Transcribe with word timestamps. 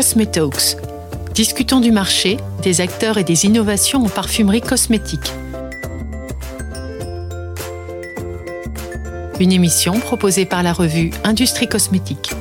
Cosmetalks. 0.00 0.78
Discutons 1.34 1.78
du 1.78 1.92
marché, 1.92 2.38
des 2.62 2.80
acteurs 2.80 3.18
et 3.18 3.22
des 3.22 3.44
innovations 3.44 4.02
en 4.02 4.08
parfumerie 4.08 4.62
cosmétique. 4.62 5.30
Une 9.38 9.52
émission 9.52 10.00
proposée 10.00 10.46
par 10.46 10.62
la 10.62 10.72
revue 10.72 11.10
Industrie 11.22 11.68
Cosmétique. 11.68 12.32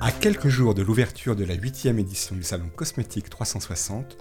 À 0.00 0.12
quelques 0.12 0.48
jours 0.48 0.72
de 0.72 0.80
l'ouverture 0.80 1.36
de 1.36 1.44
la 1.44 1.52
huitième 1.52 1.98
édition 1.98 2.34
du 2.34 2.42
Salon 2.42 2.70
Cosmétique 2.74 3.28
360, 3.28 4.16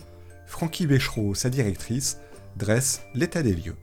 Francky 0.46 0.88
Béchereau, 0.88 1.36
sa 1.36 1.50
directrice, 1.50 2.18
dresse 2.58 3.02
l'état 3.16 3.44
des 3.44 3.54
lieux. 3.54 3.78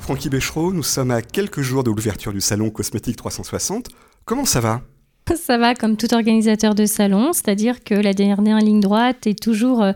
Francky 0.00 0.30
Béchereau, 0.30 0.72
nous 0.72 0.84
sommes 0.84 1.10
à 1.10 1.20
quelques 1.20 1.60
jours 1.60 1.84
de 1.84 1.90
l'ouverture 1.90 2.32
du 2.32 2.40
Salon 2.40 2.70
Cosmétique 2.70 3.16
360. 3.16 3.90
Comment 4.26 4.44
ça 4.44 4.58
va 4.58 4.82
ça 5.36 5.58
va 5.58 5.74
comme 5.74 5.96
tout 5.96 6.12
organisateur 6.14 6.74
de 6.74 6.86
salon, 6.86 7.32
c'est-à-dire 7.32 7.82
que 7.84 7.94
la 7.94 8.12
dernière 8.12 8.58
ligne 8.58 8.80
droite 8.80 9.26
est 9.26 9.40
toujours 9.40 9.82
euh, 9.82 9.92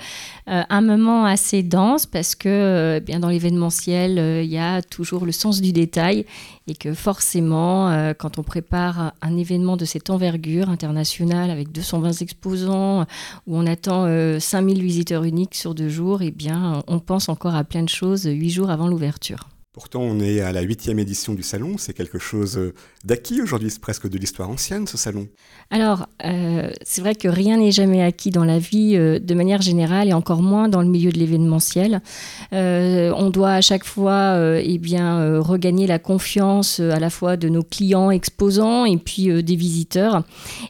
euh, 0.49 0.63
un 0.69 0.81
moment 0.81 1.25
assez 1.25 1.63
dense 1.63 2.05
parce 2.07 2.35
que 2.35 2.49
euh, 2.49 3.01
bien 3.01 3.21
dans 3.21 3.29
l'événementiel, 3.29 4.45
il 4.45 4.51
y 4.51 4.59
a 4.59 4.83
toujours 4.83 5.25
le 5.25 5.33
sens 5.33 5.61
du 5.61 5.73
détail 5.73 6.27
et 6.67 6.75
que 6.75 6.95
forcément, 6.95 8.13
quand 8.19 8.39
on 8.39 8.43
prépare 8.45 9.13
un 9.23 9.37
événement 9.37 9.77
de 9.77 9.85
cette 9.85 10.11
envergure 10.11 10.69
internationale 10.69 11.51
avec 11.51 11.73
220 11.73 12.23
exposants, 12.23 13.07
où 13.47 13.57
on 13.57 13.67
attend 13.67 14.07
5000 14.39 14.81
visiteurs 14.81 15.25
uniques 15.25 15.57
sur 15.57 15.75
deux 15.75 15.89
jours, 15.89 16.23
eh 16.23 16.31
bien, 16.31 16.83
on 16.87 17.01
pense 17.01 17.29
encore 17.29 17.57
à 17.57 17.65
plein 17.65 17.83
de 17.83 17.89
choses 17.89 18.25
huit 18.25 18.51
jours 18.51 18.71
avant 18.71 18.87
l'ouverture. 18.87 19.49
Pourtant, 19.73 20.01
on 20.01 20.19
est 20.19 20.41
à 20.41 20.51
la 20.51 20.63
huitième 20.63 20.99
édition 20.99 21.33
du 21.33 21.45
salon. 21.45 21.77
C'est 21.79 21.93
quelque 21.93 22.19
chose 22.19 22.59
euh, 22.59 22.75
d'acquis 23.05 23.41
aujourd'hui. 23.41 23.71
C'est 23.71 23.81
presque 23.81 24.09
de 24.09 24.19
l'histoire 24.19 24.51
ancienne, 24.51 24.89
ce 24.89 24.99
salon. 24.99 25.29
Alors, 25.71 26.09
euh, 26.25 26.73
c'est 26.83 27.01
vrai 27.01 27.15
que 27.15 27.29
rien 27.29 27.57
n'est 27.57 27.71
jamais 27.71 28.03
acquis 28.03 28.31
dans 28.31 28.43
la 28.43 28.59
vie 28.59 28.97
euh, 28.97 29.21
de 29.21 29.33
manière 29.33 29.63
générale 29.63 30.09
et 30.09 30.13
encore 30.13 30.43
moins 30.43 30.69
dans 30.69 30.83
le 30.83 30.89
milieu 30.89 31.13
de 31.13 31.19
l'événementiel. 31.21 32.03
on 32.51 33.31
doit 33.31 33.53
à 33.53 33.61
chaque 33.61 33.85
fois 33.85 34.61
eh 34.61 34.79
bien, 34.79 35.39
regagner 35.39 35.87
la 35.87 36.01
confiance 36.01 36.81
à 36.81 36.99
la 36.99 37.09
fois 37.09 37.37
de 37.37 37.49
nos 37.49 37.63
clients 37.63 38.11
exposants 38.11 38.85
et 38.87 38.97
puis 38.97 39.29
des 39.45 39.55
visiteurs. 39.55 40.25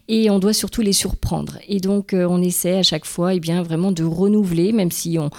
Et 0.09 0.29
on 0.29 0.39
doit 0.39 0.53
surtout 0.53 0.83
les 0.83 0.93
surprendre. 0.93 1.57
Et 1.69 1.81
donc, 1.81 2.11
on 2.13 2.43
essaie 2.43 2.77
à 2.77 2.83
chaque 2.83 3.07
fois 3.07 3.33
eh 3.33 3.41
bien, 3.41 3.63
vraiment 3.63 3.93
de 3.93 4.05
renouveler, 4.05 4.73
même 4.73 4.91
si 4.91 5.19
on, 5.19 5.31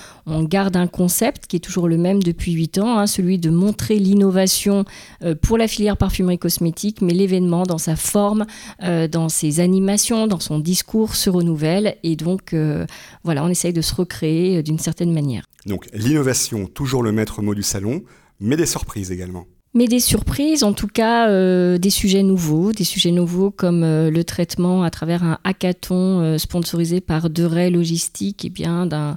garde 0.46 0.76
un 0.78 0.88
concept 0.88 1.46
qui 1.46 1.58
est 1.58 1.60
toujours 1.60 1.88
le 1.88 1.98
même 1.98 2.24
depuis 2.24 2.54
huit 2.54 2.80
ans, 2.80 2.98
hein, 2.98 3.06
celui 3.06 3.38
de 3.38 3.51
montrer 3.52 4.00
l'innovation 4.00 4.86
euh, 5.24 5.36
pour 5.36 5.58
la 5.58 5.68
filière 5.68 5.98
parfumerie 5.98 6.40
cosmétique, 6.40 7.02
mais 7.02 7.14
l'événement 7.14 7.64
dans 7.64 7.78
sa 7.78 7.96
forme, 7.96 8.46
euh, 8.84 9.08
dans 9.08 9.30
ses 9.30 9.60
animations, 9.60 10.28
dans 10.28 10.40
son 10.40 10.60
discours 10.60 11.16
se 11.16 11.30
renouvelle. 11.30 11.98
Et 12.04 12.16
donc, 12.16 12.54
euh, 12.54 12.86
voilà, 13.24 13.44
on 13.44 13.48
essaye 13.48 13.74
de 13.74 13.82
se 13.82 13.94
recréer 13.94 14.64
d'une 14.64 14.80
certaine 14.80 15.14
manière. 15.14 15.46
Donc, 15.66 15.88
l'innovation, 15.94 16.66
toujours 16.66 17.04
le 17.04 17.12
maître 17.12 17.42
mot 17.42 17.54
du 17.54 17.64
salon, 17.64 18.04
mais 18.40 18.58
des 18.58 18.66
surprises 18.66 19.12
également. 19.12 19.46
Mais 19.74 19.88
des 19.88 20.02
surprises, 20.02 20.66
en 20.66 20.74
tout 20.74 20.88
cas 20.88 21.30
euh, 21.30 21.78
des 21.78 21.92
sujets 21.92 22.24
nouveaux, 22.24 22.74
des 22.74 22.84
sujets 22.84 23.12
nouveaux 23.12 23.52
comme 23.52 23.84
euh, 23.84 24.12
le 24.12 24.26
traitement 24.26 24.84
à 24.84 24.90
travers 24.90 25.24
un 25.24 25.40
hackathon 25.46 26.20
euh, 26.20 26.38
sponsorisé 26.38 27.00
par 27.00 27.30
Deray 27.30 27.72
Logistique, 27.72 28.44
et 28.44 28.50
bien 28.50 28.86
d'un 28.86 29.16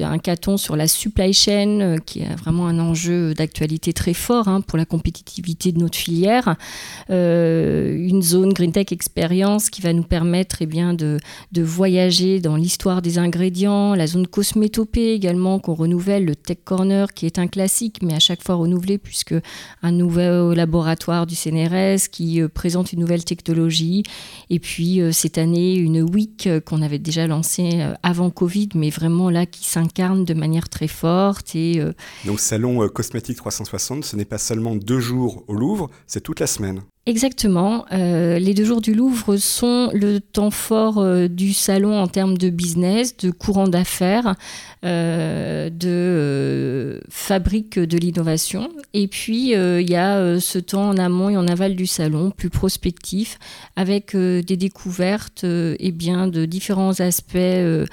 hackathon 0.00 0.56
sur 0.56 0.74
la 0.74 0.88
supply 0.88 1.32
chain 1.32 1.98
qui 2.04 2.22
est 2.22 2.34
vraiment 2.34 2.66
un 2.66 2.80
enjeu 2.80 3.34
d'actualité 3.34 3.92
très 3.92 4.14
fort 4.14 4.48
hein, 4.48 4.62
pour 4.62 4.78
la 4.78 4.84
compétitivité 4.84 5.70
de 5.70 5.78
notre 5.78 5.96
filière. 5.96 6.56
une 7.08 8.22
zone 8.22 8.52
Green 8.52 8.72
Tech 8.72 8.86
Experience 8.90 9.70
qui 9.70 9.80
va 9.80 9.92
nous 9.92 10.02
permettre 10.02 10.62
et 10.62 10.64
eh 10.64 10.66
bien 10.66 10.94
de, 10.94 11.18
de 11.52 11.62
voyager 11.62 12.40
dans 12.40 12.56
l'histoire 12.56 13.00
des 13.00 13.18
ingrédients, 13.18 13.94
la 13.94 14.08
zone 14.08 14.26
cosmétopée 14.26 15.12
également 15.12 15.60
qu'on 15.60 15.74
renouvelle, 15.74 16.24
le 16.24 16.34
Tech 16.34 16.58
Corner 16.64 17.12
qui 17.12 17.26
est 17.26 17.38
un 17.38 17.46
classique 17.46 17.98
mais 18.02 18.14
à 18.14 18.20
chaque 18.20 18.42
fois 18.42 18.56
renouvelé 18.56 18.98
puisque 18.98 19.34
un 19.82 19.92
nouveau 19.92 20.54
laboratoire 20.54 21.26
du 21.26 21.34
CNRS 21.34 22.08
qui 22.10 22.40
euh, 22.40 22.48
présente 22.48 22.92
une 22.92 23.00
nouvelle 23.00 23.24
technologie. 23.24 24.02
Et 24.50 24.58
puis 24.58 25.00
euh, 25.00 25.12
cette 25.12 25.38
année, 25.38 25.74
une 25.74 26.02
week 26.02 26.46
euh, 26.46 26.60
qu'on 26.60 26.82
avait 26.82 26.98
déjà 26.98 27.26
lancée 27.26 27.82
avant 28.02 28.30
Covid, 28.30 28.70
mais 28.74 28.90
vraiment 28.90 29.30
là 29.30 29.46
qui 29.46 29.64
s'incarne 29.64 30.24
de 30.24 30.34
manière 30.34 30.68
très 30.68 30.88
forte. 30.88 31.54
Et, 31.54 31.82
Donc 32.24 32.40
Salon 32.40 32.88
Cosmétique 32.88 33.36
360, 33.36 34.04
ce 34.04 34.16
n'est 34.16 34.24
pas 34.24 34.38
seulement 34.38 34.76
deux 34.76 35.00
jours 35.00 35.44
au 35.48 35.54
Louvre, 35.54 35.90
c'est 36.06 36.20
toute 36.20 36.40
la 36.40 36.46
semaine. 36.46 36.82
Exactement. 37.04 37.84
Euh, 37.90 38.38
les 38.38 38.54
deux 38.54 38.64
jours 38.64 38.80
du 38.80 38.94
Louvre 38.94 39.36
sont 39.36 39.90
le 39.92 40.20
temps 40.20 40.52
fort 40.52 40.98
euh, 40.98 41.26
du 41.26 41.52
salon 41.52 41.98
en 41.98 42.06
termes 42.06 42.38
de 42.38 42.48
business, 42.48 43.16
de 43.16 43.32
courant 43.32 43.66
d'affaires, 43.66 44.36
euh, 44.84 45.68
de 45.68 46.91
fabrique 47.14 47.78
de 47.78 47.98
l'innovation. 47.98 48.70
Et 48.94 49.06
puis, 49.06 49.52
il 49.52 49.90
y 49.90 49.96
a 49.96 50.40
ce 50.40 50.58
temps 50.58 50.88
en 50.88 50.96
amont 50.96 51.28
et 51.28 51.36
en 51.36 51.46
aval 51.46 51.76
du 51.76 51.86
salon, 51.86 52.30
plus 52.30 52.48
prospectif, 52.48 53.38
avec 53.76 54.16
des 54.16 54.56
découvertes 54.56 55.44
et 55.44 55.92
bien, 55.92 56.26
de 56.26 56.46
différents 56.46 57.00
aspects 57.00 57.34
de 57.36 57.86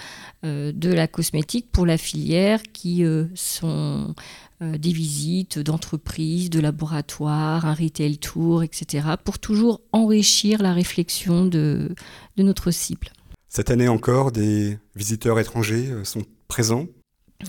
la 0.44 1.08
cosmétique 1.08 1.70
pour 1.70 1.86
la 1.86 1.98
filière 1.98 2.62
qui 2.72 3.04
sont 3.36 4.16
euh, 4.62 4.78
des 4.78 4.92
visites 4.92 5.58
d'entreprises, 5.58 6.50
de 6.50 6.60
laboratoires, 6.60 7.66
un 7.66 7.74
retail 7.74 8.18
tour, 8.18 8.62
etc., 8.62 9.08
pour 9.24 9.40
toujours 9.40 9.80
enrichir 9.94 10.62
la 10.62 10.74
réflexion 10.74 11.46
de, 11.46 11.96
de 12.36 12.44
notre 12.44 12.70
cible. 12.70 13.08
Cette 13.48 13.72
année 13.72 13.88
encore, 13.88 14.34
des 14.34 14.78
visiteurs 14.98 15.40
étrangers 15.40 15.88
euh, 15.92 16.04
sont 16.04 16.24
présents 16.50 16.88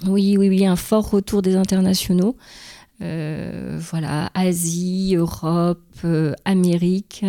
Oui, 0.07 0.37
oui, 0.39 0.49
oui, 0.49 0.67
un 0.67 0.77
fort 0.77 1.11
retour 1.11 1.43
des 1.43 1.57
internationaux. 1.57 2.37
Euh, 3.03 3.79
voilà, 3.81 4.31
Asie, 4.35 5.15
Europe, 5.17 6.07
Amérique, 6.45 7.25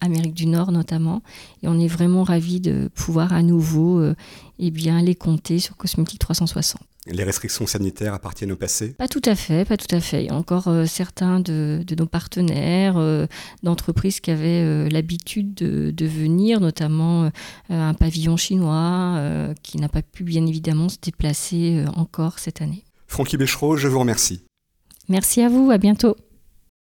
Amérique 0.00 0.34
du 0.34 0.46
Nord 0.46 0.72
notamment. 0.72 1.22
Et 1.62 1.68
on 1.68 1.78
est 1.78 1.88
vraiment 1.88 2.22
ravis 2.22 2.60
de 2.60 2.90
pouvoir 2.94 3.32
à 3.32 3.42
nouveau 3.42 4.02
eh 4.58 4.70
bien, 4.70 5.00
les 5.00 5.14
compter 5.14 5.58
sur 5.58 5.76
Cosmétique 5.76 6.18
360 6.18 6.91
les 7.06 7.24
restrictions 7.24 7.66
sanitaires 7.66 8.14
appartiennent 8.14 8.52
au 8.52 8.56
passé? 8.56 8.90
Pas 8.90 9.08
tout 9.08 9.22
à 9.24 9.34
fait, 9.34 9.64
pas 9.64 9.76
tout 9.76 9.92
à 9.94 10.00
fait. 10.00 10.24
Il 10.24 10.26
y 10.26 10.30
a 10.30 10.34
encore 10.34 10.68
euh, 10.68 10.86
certains 10.86 11.40
de, 11.40 11.84
nos 11.98 12.06
partenaires, 12.06 12.96
euh, 12.96 13.26
d'entreprises 13.62 14.20
qui 14.20 14.30
avaient 14.30 14.62
euh, 14.62 14.88
l'habitude 14.88 15.54
de, 15.54 16.06
venir, 16.06 16.60
notamment 16.60 17.30
un 17.70 17.94
pavillon 17.94 18.36
chinois 18.36 19.54
qui 19.62 19.78
n'a 19.78 19.88
pas 19.88 20.02
pu 20.02 20.24
bien 20.24 20.44
évidemment 20.46 20.88
se 20.88 20.96
déplacer 21.00 21.84
encore 21.94 22.40
cette 22.40 22.60
année. 22.60 22.84
Francky 23.06 23.36
Béchereau, 23.36 23.76
je 23.76 23.86
vous 23.86 24.00
remercie. 24.00 24.42
Merci 25.08 25.42
à 25.42 25.48
vous, 25.48 25.70
à 25.70 25.78
bientôt. 25.78 26.16